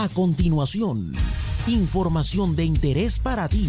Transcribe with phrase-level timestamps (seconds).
[0.00, 1.12] A continuación,
[1.66, 3.68] información de interés para ti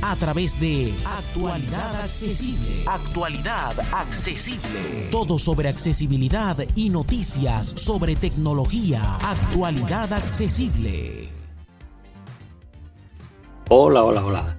[0.00, 2.84] a través de Actualidad Accesible.
[2.86, 5.08] Actualidad Accesible.
[5.10, 9.16] Todo sobre accesibilidad y noticias sobre tecnología.
[9.16, 11.30] Actualidad Accesible.
[13.68, 14.56] Hola, hola, hola.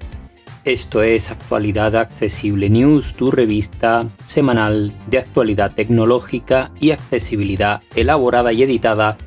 [0.65, 8.63] Esto es Actualidad Accesible News, tu revista semanal de actualidad tecnológica y accesibilidad elaborada y
[8.63, 9.17] editada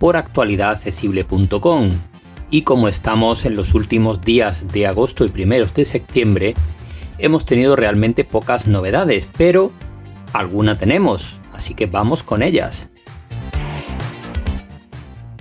[0.00, 1.90] por actualidadaccesible.com.
[2.50, 6.54] Y como estamos en los últimos días de agosto y primeros de septiembre,
[7.18, 9.70] hemos tenido realmente pocas novedades, pero
[10.32, 12.90] alguna tenemos, así que vamos con ellas.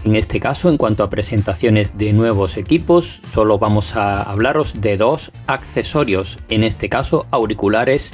[0.04, 4.98] En este caso, en cuanto a presentaciones de nuevos equipos, solo vamos a hablaros de
[4.98, 8.14] dos accesorios, en este caso auriculares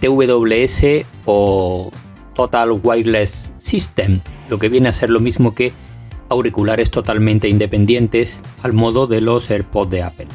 [0.00, 1.90] TWS o
[2.34, 5.72] Total Wireless System, lo que viene a ser lo mismo que
[6.28, 10.28] auriculares totalmente independientes al modo de los AirPods de Apple.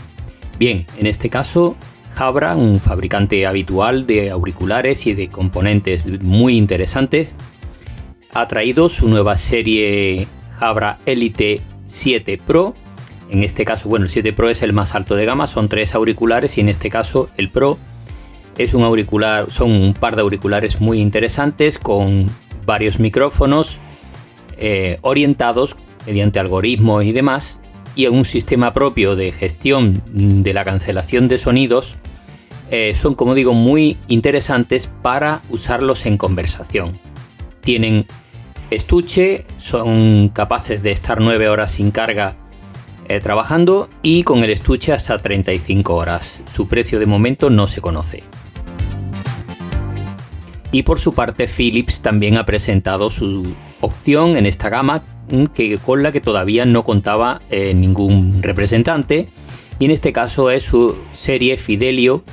[0.58, 1.76] Bien, en este caso,
[2.14, 7.34] Jabra, un fabricante habitual de auriculares y de componentes muy interesantes,
[8.34, 12.76] ha traído su nueva serie Jabra Elite 7 Pro.
[13.30, 15.96] En este caso, bueno, el 7 Pro es el más alto de gama, son tres
[15.96, 17.78] auriculares y en este caso el Pro
[18.60, 22.28] es un auricular, son un par de auriculares muy interesantes con
[22.66, 23.80] varios micrófonos
[24.58, 27.62] eh, orientados mediante algoritmos y demás
[27.96, 31.96] y un sistema propio de gestión de la cancelación de sonidos.
[32.70, 37.00] Eh, son, como digo, muy interesantes para usarlos en conversación.
[37.62, 38.08] Tienen
[38.72, 42.36] estuche, son capaces de estar 9 horas sin carga
[43.08, 46.44] eh, trabajando y con el estuche hasta 35 horas.
[46.52, 48.24] Su precio de momento no se conoce.
[50.72, 55.78] Y por su parte Philips también ha presentado su opción en esta gama mm, que,
[55.78, 59.30] con la que todavía no contaba eh, ningún representante
[59.80, 62.24] y en este caso es su serie Fidelio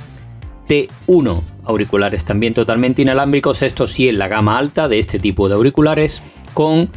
[0.67, 5.55] T1 auriculares también totalmente inalámbricos, esto sí en la gama alta de este tipo de
[5.55, 6.21] auriculares,
[6.53, 6.89] con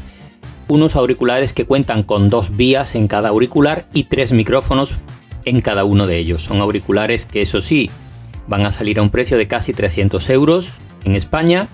[0.68, 4.98] unos auriculares que cuentan con dos vías en cada auricular y tres micrófonos
[5.44, 6.42] en cada uno de ellos.
[6.42, 7.90] Son auriculares que eso sí
[8.46, 10.74] van a salir a un precio de casi 300 euros
[11.04, 11.68] en España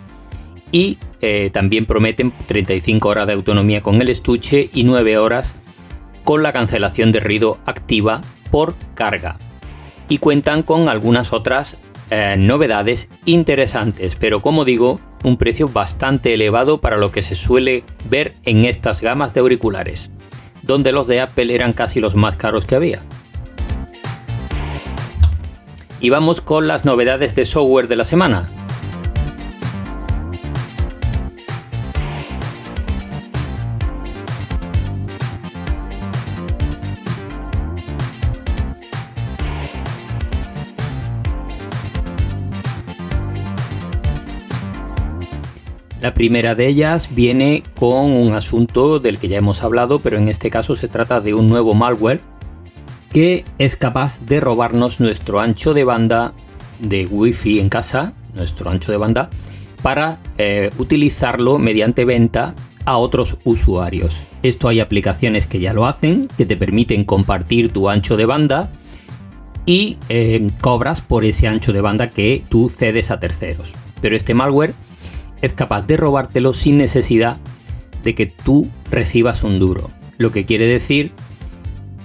[0.72, 5.54] y eh, también prometen 35 horas de autonomía con el estuche y 9 horas
[6.24, 8.20] con la cancelación de ruido activa
[8.50, 9.38] por carga.
[10.08, 11.76] Y cuentan con algunas otras
[12.10, 17.84] eh, novedades interesantes, pero como digo, un precio bastante elevado para lo que se suele
[18.08, 20.10] ver en estas gamas de auriculares,
[20.62, 23.02] donde los de Apple eran casi los más caros que había.
[26.00, 28.50] Y vamos con las novedades de software de la semana.
[46.00, 50.28] La primera de ellas viene con un asunto del que ya hemos hablado, pero en
[50.28, 52.20] este caso se trata de un nuevo malware
[53.10, 56.34] que es capaz de robarnos nuestro ancho de banda
[56.80, 59.30] de Wi-Fi en casa, nuestro ancho de banda,
[59.82, 64.26] para eh, utilizarlo mediante venta a otros usuarios.
[64.42, 68.70] Esto hay aplicaciones que ya lo hacen, que te permiten compartir tu ancho de banda
[69.64, 73.74] y eh, cobras por ese ancho de banda que tú cedes a terceros.
[74.02, 74.74] Pero este malware
[75.46, 77.38] es capaz de robártelo sin necesidad
[78.04, 79.90] de que tú recibas un duro.
[80.18, 81.12] Lo que quiere decir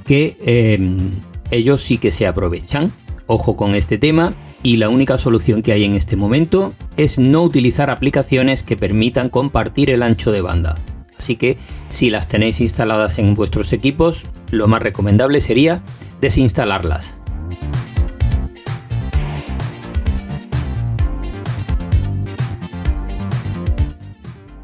[0.05, 1.11] que em,
[1.51, 2.91] ellos sí que se aprovechan.
[3.27, 7.43] Ojo con este tema y la única solución que hay en este momento es no
[7.43, 10.77] utilizar aplicaciones que permitan compartir el ancho de banda.
[11.17, 11.57] Así que
[11.89, 15.83] si las tenéis instaladas en vuestros equipos, lo más recomendable sería
[16.19, 17.20] desinstalarlas.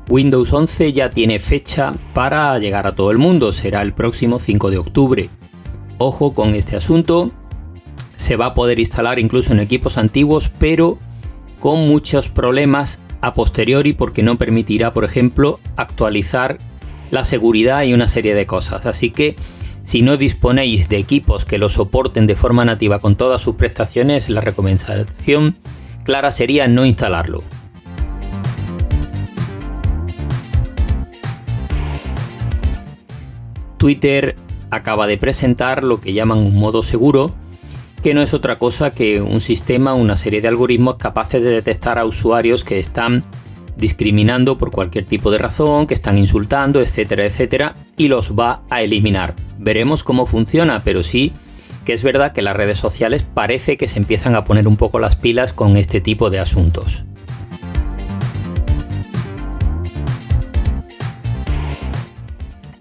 [0.10, 4.72] Windows 11 ya tiene fecha para llegar a todo el mundo, será el próximo 5
[4.72, 5.30] de octubre.
[5.98, 7.32] Ojo con este asunto,
[8.16, 10.98] se va a poder instalar incluso en equipos antiguos, pero
[11.60, 16.60] con muchos problemas a posteriori porque no permitirá, por ejemplo, actualizar
[17.12, 18.86] la seguridad y una serie de cosas.
[18.86, 19.36] Así que
[19.84, 24.30] si no disponéis de equipos que lo soporten de forma nativa con todas sus prestaciones,
[24.30, 25.58] la recomendación
[26.04, 27.44] clara sería no instalarlo.
[33.78, 34.36] Twitter
[34.70, 37.34] acaba de presentar lo que llaman un modo seguro,
[38.04, 41.98] que no es otra cosa que un sistema, una serie de algoritmos capaces de detectar
[41.98, 43.24] a usuarios que están
[43.76, 48.82] discriminando por cualquier tipo de razón, que están insultando, etcétera, etcétera, y los va a
[48.82, 49.36] eliminar.
[49.60, 51.34] Veremos cómo funciona, pero sí
[51.86, 55.00] que es verdad que las redes sociales parece que se empiezan a poner un poco
[55.00, 57.06] las pilas con este tipo de asuntos.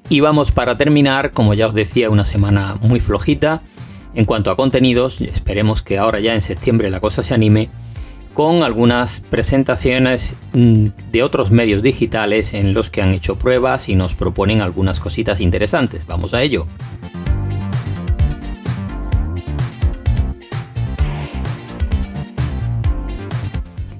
[0.08, 3.62] Y vamos para terminar, como ya os decía, una semana muy flojita.
[4.14, 7.70] En cuanto a contenidos, esperemos que ahora ya en septiembre la cosa se anime
[8.32, 13.96] con algunas presentaciones mm, de otros medios digitales en los que han hecho pruebas y
[13.96, 16.06] nos proponen algunas cositas interesantes.
[16.06, 16.66] Vamos a ello.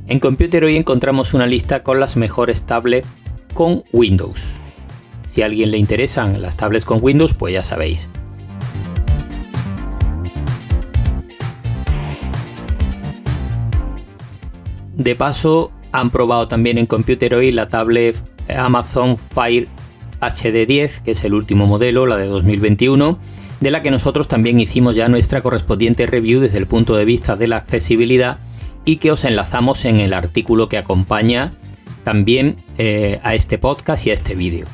[0.07, 3.09] En Computer hoy encontramos una lista con las mejores tablets
[3.55, 4.61] con Windows.
[5.37, 8.09] Si a alguien le interesan las tablets con Windows, pues ya sabéis.
[14.95, 18.17] De paso, han probado también en Computer hoy la tablet
[18.49, 19.69] Amazon Fire
[20.23, 23.19] HD10, que es el último modelo, la de 2021,
[23.61, 27.37] de la que nosotros también hicimos ya nuestra correspondiente review desde el punto de vista
[27.37, 28.39] de la accesibilidad
[28.87, 31.51] y que os enlazamos en el artículo que acompaña
[32.05, 34.65] también eh, a este podcast y a este vídeo.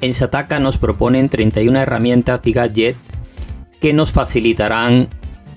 [0.00, 2.98] En Sataka nos proponen 31 herramientas y gadgets
[3.80, 5.08] que nos facilitarán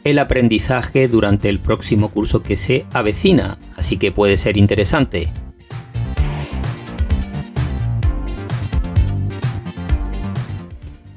[0.03, 5.29] el aprendizaje durante el próximo curso que se avecina, así que puede ser interesante.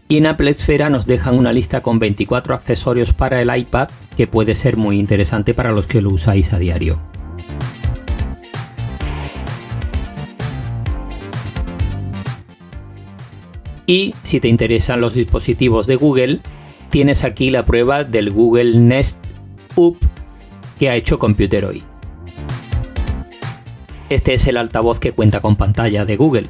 [0.06, 4.26] Y en Apple Esfera nos dejan una lista con 24 accesorios para el iPad que
[4.26, 7.13] puede ser muy interesante para los que lo usáis a diario.
[13.86, 16.40] Y si te interesan los dispositivos de Google,
[16.90, 19.18] tienes aquí la prueba del Google Nest
[19.76, 19.98] Up
[20.78, 21.82] que ha hecho Computer hoy.
[24.08, 26.48] Este es el altavoz que cuenta con pantalla de Google.